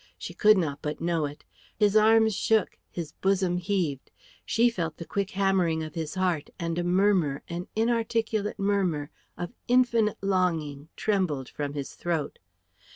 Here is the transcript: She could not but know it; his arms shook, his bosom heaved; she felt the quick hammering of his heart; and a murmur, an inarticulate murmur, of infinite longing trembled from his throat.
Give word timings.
She 0.17 0.33
could 0.33 0.57
not 0.57 0.81
but 0.81 0.99
know 0.99 1.25
it; 1.27 1.43
his 1.77 1.95
arms 1.95 2.33
shook, 2.33 2.79
his 2.89 3.11
bosom 3.11 3.57
heaved; 3.59 4.09
she 4.43 4.67
felt 4.67 4.97
the 4.97 5.05
quick 5.05 5.29
hammering 5.29 5.83
of 5.83 5.93
his 5.93 6.15
heart; 6.15 6.49
and 6.57 6.79
a 6.79 6.83
murmur, 6.83 7.43
an 7.47 7.67
inarticulate 7.75 8.57
murmur, 8.57 9.11
of 9.37 9.53
infinite 9.67 10.17
longing 10.23 10.89
trembled 10.95 11.49
from 11.49 11.73
his 11.73 11.93
throat. 11.93 12.39